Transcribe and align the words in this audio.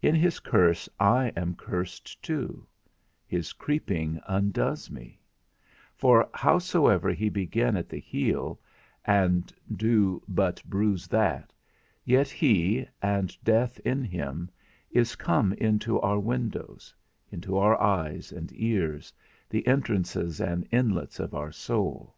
In 0.00 0.14
his 0.14 0.40
curse 0.40 0.88
I 0.98 1.30
am 1.36 1.54
cursed 1.54 2.22
too; 2.22 2.66
his 3.26 3.52
creeping 3.52 4.18
undoes 4.26 4.90
me; 4.90 5.20
for 5.94 6.26
howsoever 6.32 7.10
he 7.12 7.28
begin 7.28 7.76
at 7.76 7.90
the 7.90 8.00
heel, 8.00 8.58
and 9.04 9.52
do 9.70 10.22
but 10.26 10.64
bruise 10.64 11.06
that, 11.08 11.52
yet 12.02 12.30
he, 12.30 12.86
and 13.02 13.36
death 13.44 13.78
in 13.80 14.02
him, 14.04 14.48
is 14.90 15.16
come 15.16 15.52
into 15.52 16.00
our 16.00 16.18
windows; 16.18 16.94
into 17.30 17.58
our 17.58 17.78
eyes 17.78 18.32
and 18.32 18.50
ears, 18.54 19.12
the 19.50 19.66
entrances 19.66 20.40
and 20.40 20.66
inlets 20.70 21.20
of 21.20 21.34
our 21.34 21.52
soul. 21.52 22.16